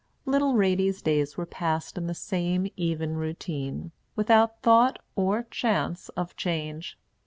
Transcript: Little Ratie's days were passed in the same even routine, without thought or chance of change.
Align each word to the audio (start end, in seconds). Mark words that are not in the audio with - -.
Little 0.25 0.55
Ratie's 0.55 1.03
days 1.03 1.37
were 1.37 1.45
passed 1.45 1.95
in 1.95 2.07
the 2.07 2.15
same 2.15 2.67
even 2.75 3.17
routine, 3.17 3.91
without 4.15 4.59
thought 4.63 4.97
or 5.15 5.43
chance 5.51 6.09
of 6.17 6.35
change. 6.35 6.97